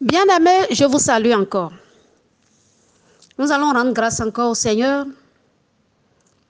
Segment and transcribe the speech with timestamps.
[0.00, 1.72] Bien-aimés, je vous salue encore.
[3.36, 5.04] Nous allons rendre grâce encore au Seigneur.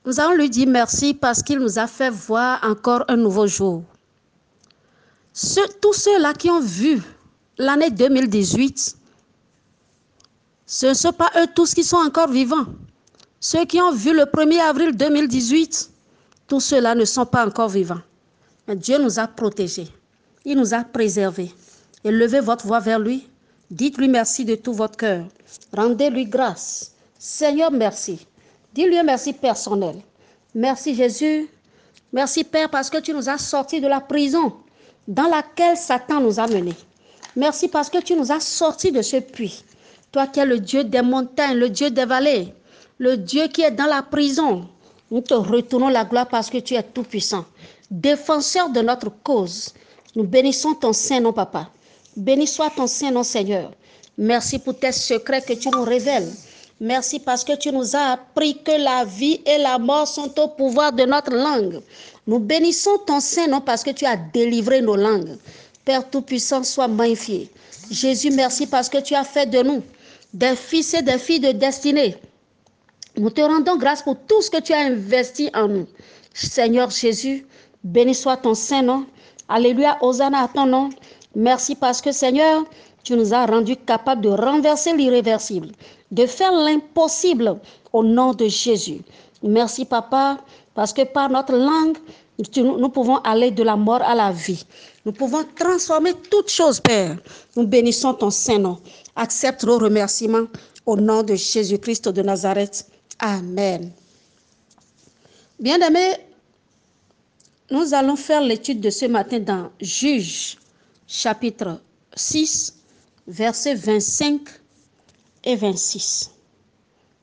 [0.07, 3.83] Nous allons lui dire merci parce qu'il nous a fait voir encore un nouveau jour.
[5.83, 7.03] tous ceux-là qui ont vu
[7.59, 8.97] l'année 2018,
[10.67, 12.67] ce ne sont pas eux tous qui sont encore vivants.
[13.41, 15.91] Ceux qui ont vu le 1er avril 2018,
[16.47, 18.03] tous ceux-là ne sont pas encore vivants.
[18.69, 19.89] Mais Dieu nous a protégés.
[20.45, 21.53] Il nous a préservés.
[22.05, 23.27] Et levez votre voix vers lui.
[23.71, 25.25] Dites-lui merci de tout votre cœur.
[25.73, 26.93] Rendez-lui grâce.
[27.19, 28.27] Seigneur, merci.
[28.75, 29.97] Dis-lui merci personnel.
[30.55, 31.49] Merci Jésus.
[32.13, 34.55] Merci Père parce que tu nous as sortis de la prison
[35.07, 36.75] dans laquelle Satan nous a menés.
[37.37, 39.63] Merci parce que tu nous as sortis de ce puits.
[40.11, 42.53] Toi qui es le Dieu des montagnes, le Dieu des vallées,
[42.99, 44.69] le Dieu qui est dans la prison.
[45.13, 47.45] Nous te retournons la gloire parce que tu es tout puissant.
[47.91, 49.73] Défenseur de notre cause.
[50.17, 51.71] Nous bénissons ton Saint-Nom, Papa.
[52.21, 53.73] Béni soit ton Saint-Nom, Seigneur.
[54.19, 56.31] Merci pour tes secrets que tu nous révèles.
[56.79, 60.49] Merci parce que tu nous as appris que la vie et la mort sont au
[60.49, 61.81] pouvoir de notre langue.
[62.27, 65.39] Nous bénissons ton Saint-Nom parce que tu as délivré nos langues.
[65.87, 67.49] Père Tout-Puissant, sois magnifié.
[67.91, 69.83] Jésus, merci parce que tu as fait de nous
[70.35, 72.17] des fils et des filles de destinée.
[73.17, 75.87] Nous te rendons grâce pour tout ce que tu as investi en nous.
[76.35, 77.47] Seigneur Jésus,
[77.83, 79.07] béni soit ton Saint-Nom.
[79.49, 80.91] Alléluia, Hosanna à ton nom.
[81.35, 82.65] Merci parce que Seigneur,
[83.03, 85.69] tu nous as rendus capables de renverser l'irréversible,
[86.11, 87.57] de faire l'impossible
[87.93, 89.01] au nom de Jésus.
[89.43, 90.39] Merci Papa,
[90.75, 91.97] parce que par notre langue,
[92.57, 94.65] nous pouvons aller de la mort à la vie.
[95.05, 97.17] Nous pouvons transformer toutes choses, Père.
[97.57, 98.79] Nous bénissons ton Saint-Nom.
[99.17, 100.47] Accepte nos remerciements
[100.85, 102.87] au nom de Jésus-Christ de Nazareth.
[103.19, 103.91] Amen.
[105.59, 106.17] Bien-aimés,
[107.71, 110.57] nous allons faire l'étude de ce matin dans Juge
[111.13, 111.81] chapitre
[112.15, 112.73] 6,
[113.27, 114.43] versets 25
[115.43, 116.31] et 26.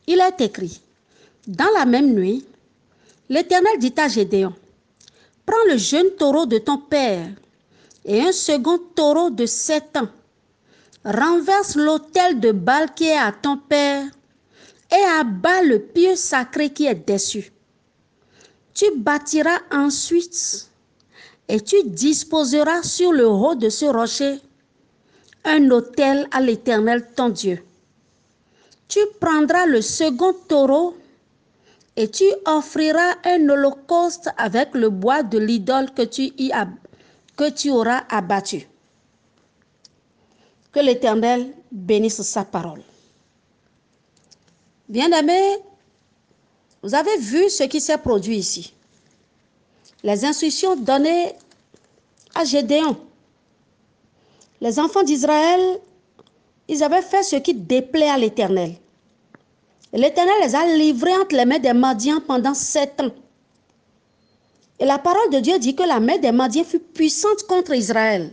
[0.07, 0.81] Il est écrit,
[1.47, 2.45] dans la même nuit,
[3.29, 4.53] l'Éternel dit à Gédéon,
[5.45, 7.29] prends le jeune taureau de ton père
[8.03, 10.09] et un second taureau de sept ans,
[11.05, 14.05] renverse l'autel de Baal qui est à ton père
[14.91, 17.53] et abat le pieu sacré qui est dessus.
[18.73, 20.66] Tu bâtiras ensuite
[21.47, 24.39] et tu disposeras sur le haut de ce rocher
[25.45, 27.63] un autel à l'Éternel ton Dieu.
[28.87, 30.95] Tu prendras le second taureau
[31.95, 36.31] et tu offriras un holocauste avec le bois de l'idole que tu,
[37.35, 38.67] que tu auras abattu.
[40.71, 42.81] Que l'Éternel bénisse sa parole.
[44.87, 45.57] Bien-aimés,
[46.83, 48.73] vous avez vu ce qui s'est produit ici
[50.03, 51.33] les instructions données
[52.35, 52.97] à Gédéon.
[54.61, 55.79] Les enfants d'Israël,
[56.67, 58.75] ils avaient fait ce qui déplaît à l'Éternel.
[59.93, 63.11] L'Éternel les a livrés entre les mains des Madiens pendant sept ans.
[64.79, 68.31] Et la parole de Dieu dit que la main des Madiens fut puissante contre Israël.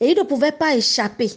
[0.00, 1.30] Et ils ne pouvaient pas échapper.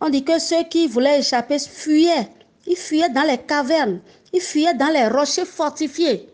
[0.00, 2.28] On dit que ceux qui voulaient échapper fuyaient.
[2.66, 4.00] Ils fuyaient dans les cavernes.
[4.32, 6.28] Ils fuyaient dans les rochers fortifiés.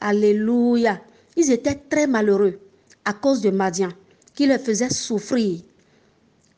[0.00, 1.00] Alléluia.
[1.36, 2.58] Ils étaient très malheureux
[3.04, 3.90] à cause de Madian
[4.34, 5.60] qui les faisait souffrir.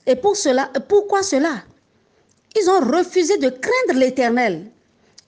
[0.06, 1.62] Et pour cela, pourquoi cela?
[2.60, 4.66] Ils ont refusé de craindre l'Éternel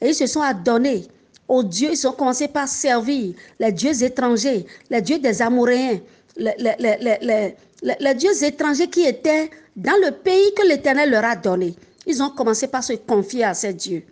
[0.00, 1.06] et ils se sont adonnés
[1.46, 1.90] aux dieux.
[1.92, 6.00] Ils ont commencé par servir les dieux étrangers, les dieux des Amoréens,
[6.36, 7.54] les,
[8.00, 11.74] les dieux étrangers qui étaient dans le pays que l'Éternel leur a donné.
[12.06, 14.02] Ils ont commencé par se confier à ces dieux.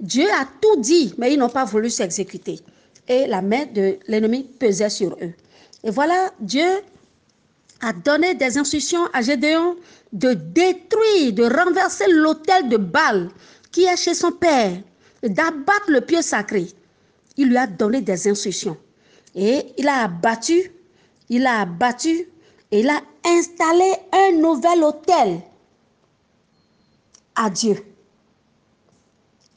[0.00, 2.60] Dieu a tout dit, mais ils n'ont pas voulu s'exécuter
[3.08, 5.32] et la main de l'ennemi pesait sur eux.
[5.84, 6.66] Et voilà, Dieu
[7.80, 9.76] a donné des instructions à Gédéon
[10.12, 13.28] de détruire, de renverser l'autel de Baal
[13.70, 14.80] qui est chez son père,
[15.22, 16.66] d'abattre le pieu sacré.
[17.36, 18.76] Il lui a donné des instructions.
[19.34, 20.72] Et il a abattu,
[21.28, 22.26] il a abattu
[22.70, 25.40] et il a installé un nouvel autel
[27.34, 27.76] à Dieu.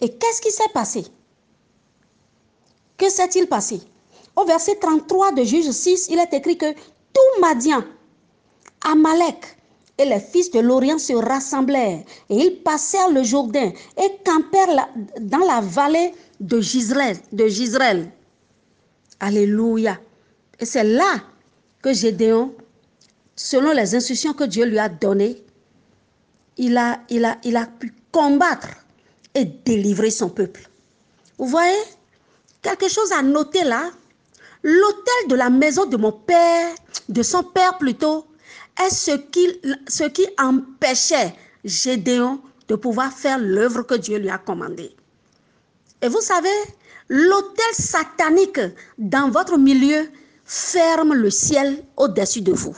[0.02, 1.06] Et qu'est-ce qui s'est passé?
[3.00, 3.82] Que s'est-il passé?
[4.36, 7.84] Au verset 33 de Juge 6, il est écrit que tout Madian,
[8.86, 9.58] Amalek
[9.98, 15.40] et les fils de l'Orient se rassemblèrent et ils passèrent le Jourdain et campèrent dans
[15.40, 17.18] la vallée de Gisraël.
[17.34, 17.48] De
[19.20, 20.00] Alléluia.
[20.60, 21.16] Et c'est là
[21.82, 22.54] que Gédéon,
[23.36, 25.44] selon les instructions que Dieu lui a données,
[26.56, 28.70] il a, il a, il a pu combattre
[29.36, 30.70] et délivrer son peuple.
[31.38, 31.76] Vous voyez?
[32.62, 33.92] Quelque chose à noter là.
[34.64, 36.76] L'hôtel de la maison de mon père,
[37.08, 38.26] de son père plutôt,
[38.86, 39.12] est ce
[40.08, 41.34] qui, empêchait
[41.64, 44.96] Gédéon de pouvoir faire l'œuvre que Dieu lui a commandée.
[46.02, 46.50] Et vous savez,
[47.08, 48.60] l'autel satanique
[48.98, 50.10] dans votre milieu
[50.46, 52.76] ferme le ciel au-dessus de vous.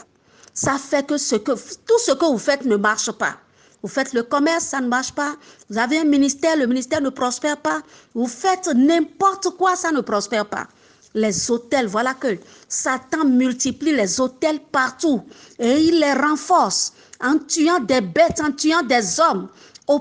[0.54, 3.38] Ça fait que tout ce que vous faites ne marche pas.
[3.82, 5.34] Vous faites le commerce, ça ne marche pas.
[5.68, 7.82] Vous avez un ministère, le ministère ne prospère pas.
[8.14, 10.68] Vous faites n'importe quoi, ça ne prospère pas.
[11.14, 12.38] Les hôtels, voilà que
[12.68, 15.22] Satan multiplie les hôtels partout
[15.58, 19.48] et il les renforce en tuant des bêtes, en tuant des hommes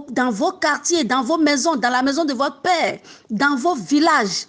[0.10, 3.00] dans vos quartiers, dans vos maisons, dans la maison de votre père,
[3.30, 4.48] dans vos villages.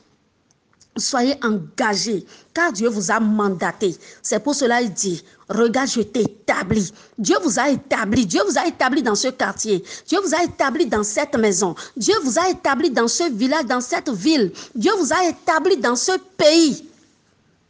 [0.97, 3.97] Soyez engagés, car Dieu vous a mandaté.
[4.23, 6.93] C'est pour cela qu'il dit, regarde, je t'ai établi.
[7.19, 8.27] Dieu vous a établi.
[8.27, 9.83] Dieu vous a établi dans ce quartier.
[10.07, 11.75] Dieu vous a établi dans cette maison.
[11.97, 14.53] Dieu vous a établi dans ce village, dans cette ville.
[14.75, 16.89] Dieu vous a établi dans ce pays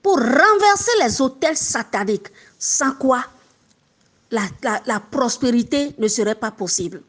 [0.02, 2.28] pour renverser les hôtels sataniques.
[2.58, 3.24] Sans quoi
[4.30, 4.42] la,
[4.86, 7.02] la prospérité ne serait pas possible.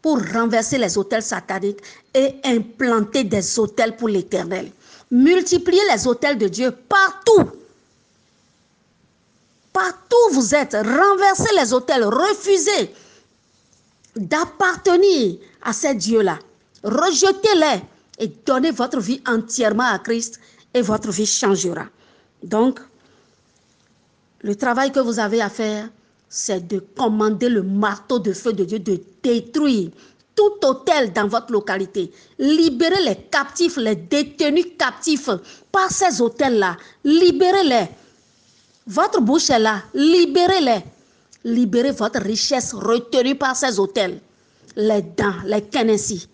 [0.00, 1.80] Pour renverser les hôtels sataniques
[2.14, 4.70] et implanter des hôtels pour l'éternel.
[5.10, 7.61] Multipliez les hôtels de Dieu partout.
[9.72, 12.94] Partout où vous êtes, renversez les hôtels, refusez
[14.16, 16.38] d'appartenir à ces dieux-là.
[16.84, 17.82] Rejetez-les
[18.18, 20.38] et donnez votre vie entièrement à Christ
[20.74, 21.86] et votre vie changera.
[22.42, 22.80] Donc,
[24.42, 25.88] le travail que vous avez à faire,
[26.28, 29.90] c'est de commander le marteau de feu de Dieu, de détruire
[30.34, 32.10] tout hôtel dans votre localité.
[32.38, 35.30] Libérez les captifs, les détenus captifs
[35.70, 36.76] par ces hôtels-là.
[37.04, 37.88] Libérez-les.
[38.86, 39.82] Votre bouche est là.
[39.94, 40.84] Libérez-les.
[41.44, 44.20] Libérez votre richesse retenue par ces hôtels.
[44.76, 46.28] Les dents, les kenessi,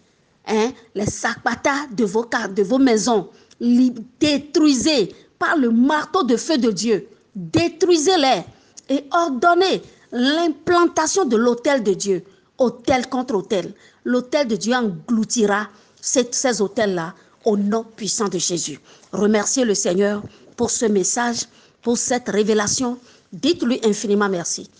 [0.46, 3.28] hein, les sakpata de vos, de vos maisons.
[3.60, 7.08] Détruisez par le marteau de feu de Dieu.
[7.34, 8.44] Détruisez-les
[8.90, 12.24] et ordonnez l'implantation de l'hôtel de Dieu
[12.58, 13.72] hôtel contre hôtel.
[14.04, 15.68] L'hôtel de Dieu engloutira
[16.00, 17.14] ces, ces hôtels-là
[17.44, 18.80] au nom puissant de Jésus.
[19.12, 20.22] Remerciez le Seigneur
[20.56, 21.46] pour ce message,
[21.82, 22.98] pour cette révélation.
[23.32, 24.70] Dites-lui infiniment merci.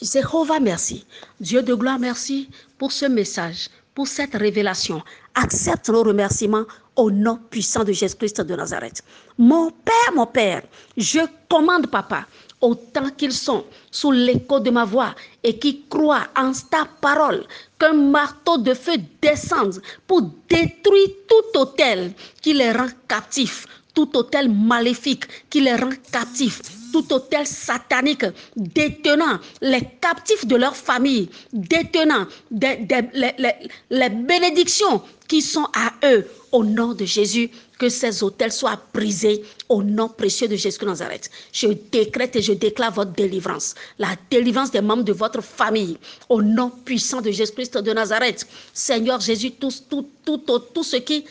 [0.00, 1.06] Jéhovah, merci.
[1.40, 2.48] Dieu de gloire, merci
[2.78, 5.02] pour ce message, pour cette révélation.
[5.34, 6.64] Accepte nos remerciements
[6.96, 9.02] au nom puissant de Jésus-Christ de Nazareth.
[9.38, 10.62] Mon Père, mon Père,
[10.96, 12.26] je commande, Papa,
[12.60, 17.44] autant qu'ils sont sous l'écho de ma voix et qui croient en ta parole,
[17.78, 23.66] qu'un marteau de feu descende pour détruire tout hôtel qui les rend captifs,
[23.96, 26.60] tout hôtel maléfique qui les rend captifs,
[26.92, 35.92] tout hôtel satanique détenant les captifs de leur famille, détenant les bénédictions qui sont à
[36.06, 40.78] eux au nom de Jésus que ces hôtels soient brisés au nom précieux de Jésus
[40.78, 41.30] de Nazareth.
[41.52, 46.40] Je décrète et je déclare votre délivrance, la délivrance des membres de votre famille, au
[46.42, 48.46] nom puissant de Jésus-Christ de Nazareth.
[48.72, 51.24] Seigneur Jésus, tout, ce qui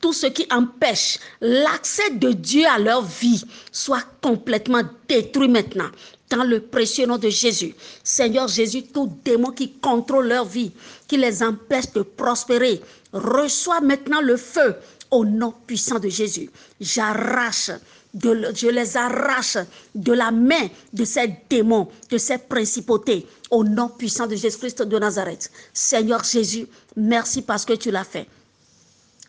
[0.00, 5.90] tout ce qui empêche l'accès de Dieu à leur vie soit complètement détruit maintenant.
[6.30, 7.74] Dans le précieux nom de Jésus.
[8.02, 10.72] Seigneur Jésus, tout démon qui contrôle leur vie,
[11.06, 12.80] qui les empêche de prospérer,
[13.12, 14.74] reçoit maintenant le feu
[15.10, 16.50] au nom puissant de Jésus.
[16.80, 17.70] J'arrache,
[18.14, 19.58] je les arrache
[19.94, 24.98] de la main de ces démons, de ces principautés, au nom puissant de Jésus-Christ de
[24.98, 25.52] Nazareth.
[25.72, 28.26] Seigneur Jésus, merci parce que tu l'as fait.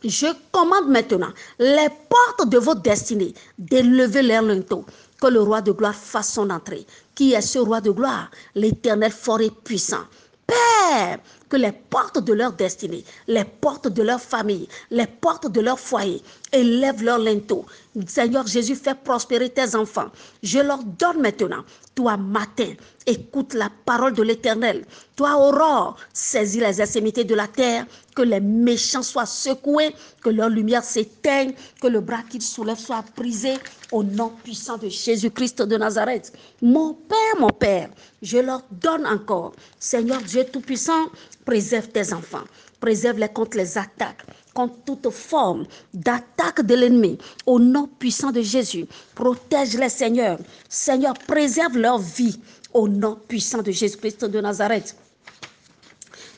[0.07, 4.85] Je commande maintenant les portes de vos destinées d'élever leur linteau,
[5.19, 6.85] que le roi de gloire fasse son entrée.
[7.15, 8.29] Qui est ce roi de gloire?
[8.53, 10.03] L'éternel fort et puissant.
[10.45, 11.17] Père,
[11.49, 15.79] que les portes de leur destinée, les portes de leur famille, les portes de leur
[15.79, 16.21] foyer
[16.51, 17.65] élèvent leur linteau.
[18.07, 20.09] Seigneur Jésus, fais prospérer tes enfants.
[20.43, 21.63] Je leur donne maintenant,
[21.95, 22.73] toi matin,
[23.05, 24.85] écoute la parole de l'Éternel.
[25.15, 27.85] Toi aurore, saisis les extrémités de la terre,
[28.15, 33.05] que les méchants soient secoués, que leur lumière s'éteigne, que le bras qu'ils soulèvent soit
[33.15, 33.53] brisé
[33.91, 36.33] au nom puissant de Jésus-Christ de Nazareth.
[36.61, 37.89] Mon Père, mon Père,
[38.21, 41.09] je leur donne encore, Seigneur Dieu Tout-Puissant,
[41.45, 42.43] Préserve tes enfants.
[42.79, 47.17] Préserve-les contre les attaques, contre toute forme d'attaque de l'ennemi.
[47.45, 50.39] Au nom puissant de Jésus, protège-les, Seigneur.
[50.67, 52.39] Seigneur, préserve leur vie.
[52.73, 54.95] Au nom puissant de Jésus-Christ de Nazareth.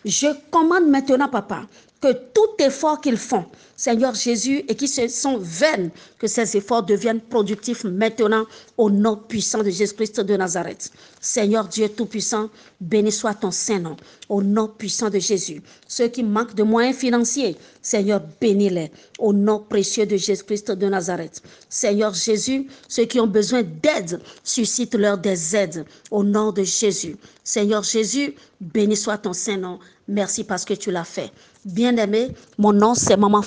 [0.05, 1.63] Je commande maintenant, papa,
[1.99, 3.45] que tout effort qu'ils font
[3.77, 9.15] Seigneur Jésus, et qui se sont vaines, que ces efforts deviennent productifs maintenant au nom
[9.15, 10.91] puissant de Jésus-Christ de Nazareth.
[11.21, 12.49] Seigneur Dieu Tout-Puissant,
[12.81, 13.95] béni soit ton Saint-Nom,
[14.29, 15.61] au nom puissant de Jésus.
[15.87, 21.43] Ceux qui manquent de moyens financiers, Seigneur, bénis-les, au nom précieux de Jésus-Christ de Nazareth.
[21.69, 27.15] Seigneur Jésus, ceux qui ont besoin d'aide, suscite-leur des aides, au nom de Jésus.
[27.43, 29.79] Seigneur Jésus, béni soit ton Saint-Nom.
[30.07, 31.31] Merci parce que tu l'as fait.
[31.65, 33.41] Bien-aimé, mon nom c'est Maman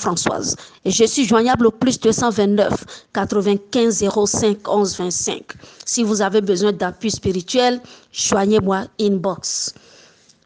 [0.85, 5.43] Et je suis joignable au plus 229 95 05 11 25.
[5.85, 7.81] Si vous avez besoin d'appui spirituel,
[8.13, 9.75] joignez-moi inbox.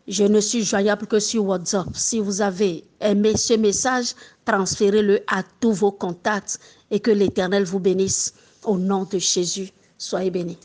[0.07, 1.89] Je ne suis joignable que sur WhatsApp.
[1.95, 4.15] Si vous avez aimé ce message,
[4.45, 8.35] transférez-le à tous vos contacts et que l'Éternel vous bénisse.
[8.65, 10.59] Au nom de Jésus, soyez bénis.